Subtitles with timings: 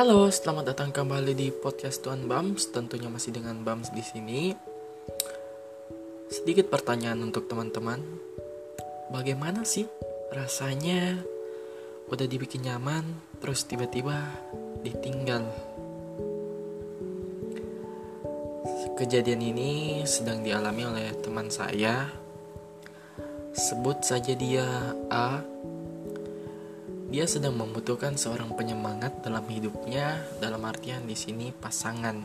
[0.00, 2.72] Halo, selamat datang kembali di podcast Tuan Bams.
[2.72, 4.56] Tentunya masih dengan Bams di sini.
[6.32, 8.00] Sedikit pertanyaan untuk teman-teman.
[9.12, 9.84] Bagaimana sih
[10.32, 11.20] rasanya
[12.08, 13.04] udah dibikin nyaman,
[13.44, 14.24] terus tiba-tiba
[14.80, 15.44] ditinggal?
[18.96, 22.08] Kejadian ini sedang dialami oleh teman saya.
[23.52, 24.64] Sebut saja dia
[25.12, 25.44] A
[27.10, 32.22] dia sedang membutuhkan seorang penyemangat dalam hidupnya, dalam artian di sini pasangan.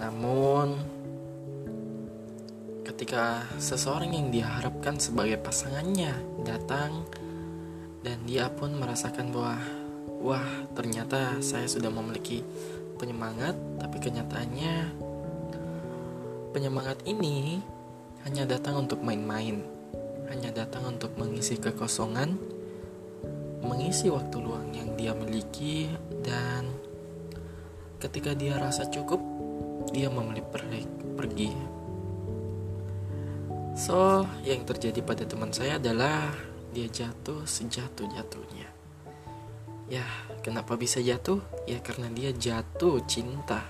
[0.00, 0.72] Namun,
[2.88, 6.16] ketika seseorang yang diharapkan sebagai pasangannya
[6.48, 7.04] datang
[8.00, 9.60] dan dia pun merasakan bahwa
[10.24, 12.40] wah, ternyata saya sudah memiliki
[12.96, 14.88] penyemangat, tapi kenyataannya
[16.56, 17.60] penyemangat ini
[18.24, 19.60] hanya datang untuk main-main,
[20.32, 22.53] hanya datang untuk mengisi kekosongan
[23.64, 25.88] mengisi waktu luang yang dia miliki
[26.20, 26.68] dan
[27.98, 29.18] ketika dia rasa cukup
[29.90, 30.44] dia memilih
[31.16, 31.50] pergi
[33.74, 36.30] so yang terjadi pada teman saya adalah
[36.74, 38.66] dia jatuh sejatuh-jatuhnya.
[39.86, 40.02] Ya
[40.42, 41.38] kenapa bisa jatuh?
[41.70, 43.62] Ya karena dia jatuh cinta.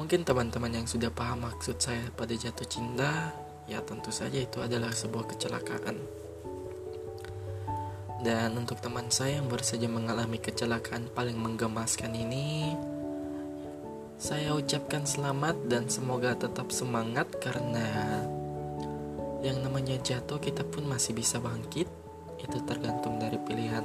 [0.00, 3.36] Mungkin teman-teman yang sudah paham maksud saya pada jatuh cinta
[3.68, 6.00] ya tentu saja itu adalah sebuah kecelakaan
[8.20, 12.76] dan untuk teman saya yang baru saja mengalami kecelakaan paling menggemaskan ini,
[14.20, 17.88] saya ucapkan selamat dan semoga tetap semangat karena
[19.40, 21.88] yang namanya jatuh kita pun masih bisa bangkit.
[22.36, 23.84] Itu tergantung dari pilihan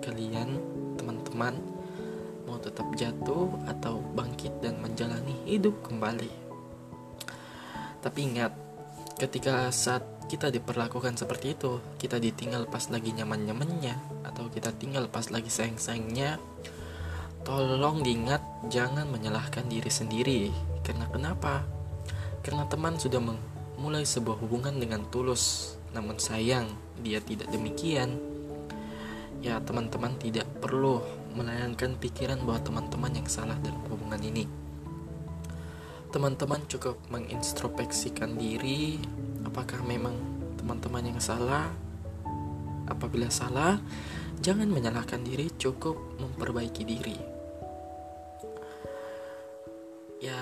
[0.00, 0.56] kalian,
[0.96, 1.56] teman-teman,
[2.48, 6.32] mau tetap jatuh atau bangkit dan menjalani hidup kembali.
[8.00, 8.56] Tapi ingat,
[9.20, 11.82] ketika saat kita diperlakukan seperti itu.
[11.98, 16.38] Kita ditinggal pas lagi nyaman-nyamannya atau kita tinggal pas lagi sayang-sayangnya.
[17.42, 18.38] Tolong diingat
[18.70, 20.42] jangan menyalahkan diri sendiri.
[20.86, 21.66] Karena kenapa?
[22.46, 26.70] Karena teman sudah memulai sebuah hubungan dengan tulus namun sayang
[27.02, 28.14] dia tidak demikian.
[29.42, 31.02] Ya teman-teman tidak perlu
[31.34, 34.46] melayangkan pikiran bahwa teman-teman yang salah dalam hubungan ini.
[36.14, 38.98] Teman-teman cukup mengintrospeksikan diri
[39.50, 40.14] apakah memang
[40.54, 41.66] teman-teman yang salah?
[42.86, 43.82] Apabila salah
[44.38, 47.18] jangan menyalahkan diri cukup memperbaiki diri.
[50.22, 50.38] Ya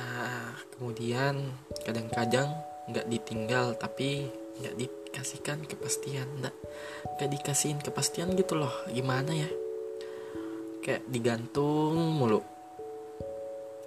[0.77, 1.57] kemudian
[1.89, 2.53] kadang-kadang
[2.93, 4.29] nggak ditinggal tapi
[4.61, 6.57] nggak dikasihkan kepastian nggak
[7.17, 8.73] nggak dikasihin kepastian gitu loh.
[8.93, 9.49] Gimana ya?
[10.85, 12.45] Kayak digantung mulu.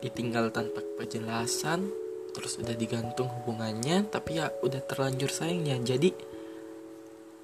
[0.02, 2.01] Ditinggal tanpa penjelasan
[2.32, 5.78] terus udah digantung hubungannya tapi ya udah terlanjur sayangnya.
[5.84, 6.10] Jadi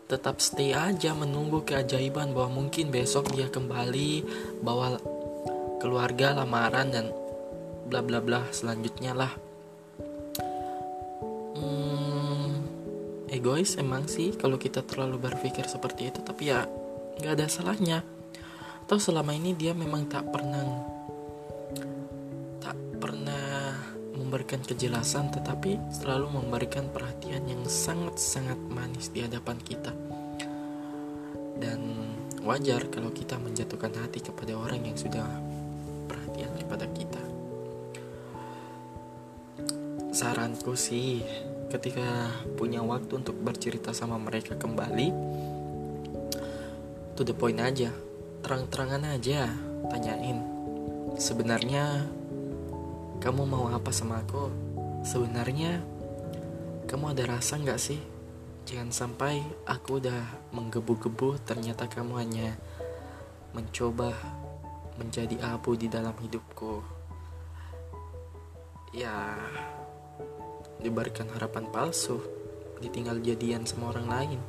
[0.07, 4.23] tetap stay aja menunggu keajaiban bahwa mungkin besok dia kembali
[4.63, 4.95] bawa
[5.83, 7.05] keluarga lamaran dan
[7.91, 9.31] bla bla bla selanjutnya lah.
[11.59, 12.51] Hmm,
[13.27, 16.63] egois emang sih kalau kita terlalu berpikir seperti itu tapi ya
[17.19, 17.99] nggak ada salahnya.
[18.87, 20.96] Atau selama ini dia memang tak pernah
[24.27, 29.95] memberikan kejelasan tetapi selalu memberikan perhatian yang sangat-sangat manis di hadapan kita.
[31.55, 31.79] Dan
[32.43, 35.23] wajar kalau kita menjatuhkan hati kepada orang yang sudah
[36.11, 37.23] perhatian kepada kita.
[40.11, 41.23] Saranku sih,
[41.71, 45.07] ketika punya waktu untuk bercerita sama mereka kembali,
[47.15, 47.95] to the point aja,
[48.44, 49.47] terang-terangan aja,
[49.88, 50.44] tanyain.
[51.15, 52.05] Sebenarnya
[53.17, 54.53] kamu mau apa sama aku?
[55.01, 55.81] Sebenarnya,
[56.85, 57.97] kamu ada rasa nggak sih?
[58.69, 62.53] Jangan sampai aku udah menggebu-gebu, ternyata kamu hanya
[63.57, 64.13] mencoba
[65.01, 66.83] menjadi abu di dalam hidupku.
[68.94, 69.33] Ya,
[70.77, 72.21] diberikan harapan palsu,
[72.77, 74.41] ditinggal jadian sama orang lain,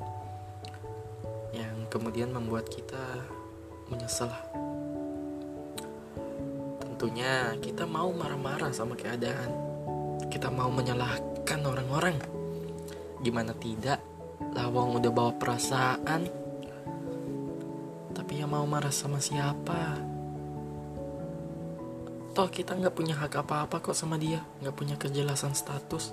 [1.57, 3.25] yang kemudian membuat kita
[3.89, 4.29] menyesal
[6.99, 9.55] tentunya kita mau marah-marah sama keadaan.
[10.27, 12.19] Kita mau menyalahkan orang-orang.
[13.23, 14.03] Gimana tidak?
[14.51, 16.27] Lawang udah bawa perasaan.
[18.11, 19.95] Tapi ya mau marah sama siapa?
[22.35, 24.43] Toh kita nggak punya hak apa-apa kok sama dia.
[24.59, 26.11] Nggak punya kejelasan status.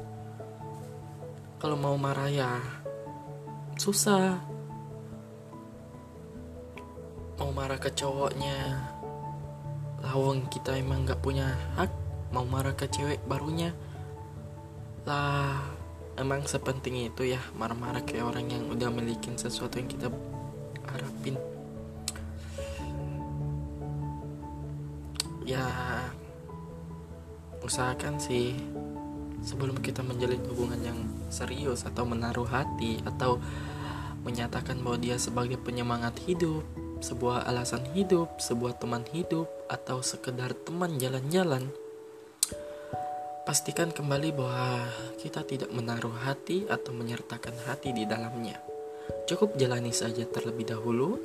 [1.57, 2.61] Kalau mau marah ya
[3.73, 4.37] susah.
[7.41, 8.93] Mau marah ke cowoknya
[10.05, 11.89] lawang kita emang nggak punya hak
[12.29, 13.73] mau marah ke cewek barunya.
[15.09, 15.65] Lah
[16.15, 20.13] emang sepenting itu ya marah-marah kayak orang yang udah milikin sesuatu yang kita
[20.85, 21.35] harapin.
[25.45, 25.65] Ya
[27.65, 28.53] usahakan sih
[29.41, 30.99] sebelum kita menjalin hubungan yang
[31.29, 33.37] serius atau menaruh hati atau
[34.25, 36.65] menyatakan bahwa dia sebagai penyemangat hidup,
[37.03, 41.71] sebuah alasan hidup, sebuah teman hidup atau sekedar teman jalan-jalan.
[43.45, 44.89] Pastikan kembali bahwa
[45.21, 48.57] kita tidak menaruh hati atau menyertakan hati di dalamnya.
[49.29, 51.21] Cukup jalani saja terlebih dahulu.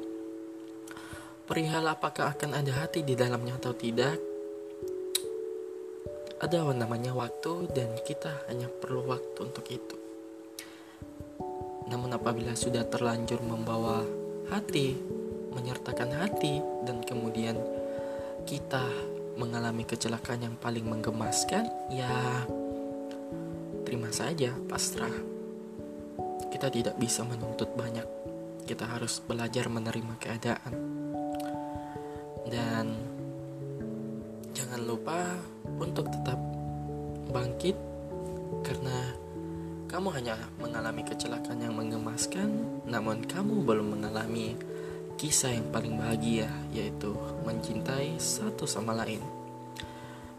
[1.49, 4.15] Perihal apakah akan ada hati di dalamnya atau tidak,
[6.41, 9.97] ada namanya waktu dan kita hanya perlu waktu untuk itu.
[11.93, 14.01] Namun apabila sudah terlanjur membawa
[14.49, 14.97] hati,
[15.55, 17.59] menyertakan hati dan kemudian
[18.47, 18.83] kita
[19.39, 22.45] mengalami kecelakaan yang paling menggemaskan, ya
[23.87, 25.13] terima saja, pasrah.
[26.51, 28.05] Kita tidak bisa menuntut banyak.
[28.67, 30.75] Kita harus belajar menerima keadaan.
[32.51, 32.87] Dan
[34.53, 35.39] jangan lupa
[35.79, 36.39] untuk tetap
[37.31, 37.77] bangkit
[38.67, 39.15] karena
[39.87, 44.55] kamu hanya mengalami kecelakaan yang mengemaskan, namun kamu belum mengalami
[45.21, 47.13] kisah yang paling bahagia, yaitu
[47.45, 49.21] mencintai satu sama lain.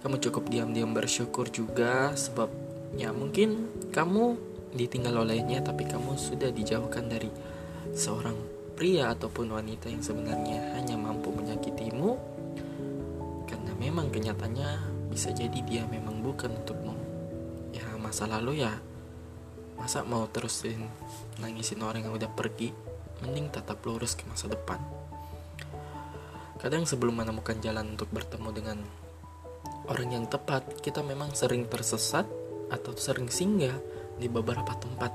[0.02, 2.50] Kamu cukup diam-diam bersyukur juga, sebab
[2.98, 4.42] ya mungkin kamu
[4.74, 7.30] ditinggal olehnya, tapi kamu sudah dijauhkan dari
[7.94, 8.34] seorang
[8.74, 12.18] pria ataupun wanita yang sebenarnya hanya mampu menyakitimu,
[13.46, 16.96] karena memang kenyataannya bisa jadi dia memang bukan untukmu
[17.76, 18.80] ya masa lalu ya
[19.76, 20.88] masa mau terusin
[21.44, 22.72] nangisin orang yang udah pergi
[23.22, 24.82] mending tetap lurus ke masa depan
[26.62, 28.78] kadang sebelum menemukan jalan untuk bertemu dengan
[29.90, 32.26] orang yang tepat kita memang sering tersesat
[32.70, 33.76] atau sering singgah
[34.18, 35.14] di beberapa tempat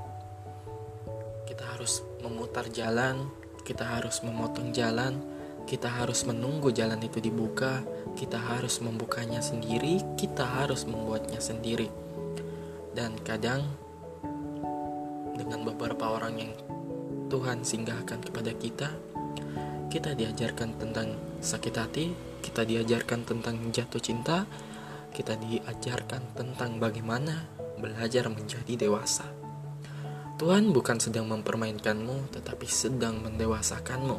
[1.47, 3.31] kita harus memutar jalan
[3.63, 5.37] kita harus memotong jalan
[5.67, 7.83] kita harus menunggu jalan itu dibuka,
[8.15, 11.91] kita harus membukanya sendiri, kita harus membuatnya sendiri.
[12.95, 13.67] Dan kadang
[15.35, 16.51] dengan beberapa orang yang
[17.27, 18.89] Tuhan singgahkan kepada kita,
[19.91, 22.05] kita diajarkan tentang sakit hati,
[22.39, 24.47] kita diajarkan tentang jatuh cinta,
[25.11, 27.47] kita diajarkan tentang bagaimana
[27.79, 29.27] belajar menjadi dewasa.
[30.37, 34.17] Tuhan bukan sedang mempermainkanmu, tetapi sedang mendewasakanmu.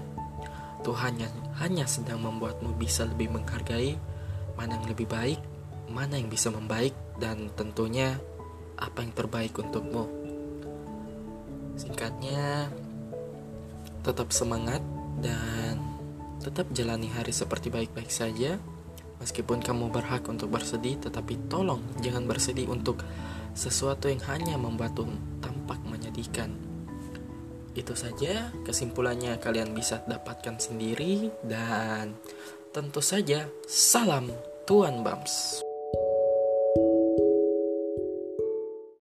[0.83, 3.95] Tuhan yang hanya sedang membuatmu bisa lebih menghargai
[4.59, 5.39] mana yang lebih baik,
[5.87, 6.91] mana yang bisa membaik,
[7.23, 8.19] dan tentunya
[8.75, 10.11] apa yang terbaik untukmu.
[11.79, 12.67] Singkatnya,
[14.09, 14.81] tetap semangat
[15.21, 15.77] dan
[16.41, 18.57] tetap jalani hari seperti baik-baik saja.
[19.21, 23.05] Meskipun kamu berhak untuk bersedih, tetapi tolong jangan bersedih untuk
[23.53, 26.69] sesuatu yang hanya membuatmu tampak menyedihkan
[27.79, 32.19] itu saja kesimpulannya kalian bisa dapatkan sendiri dan
[32.75, 34.35] tentu saja salam
[34.67, 35.68] Tuan Bams.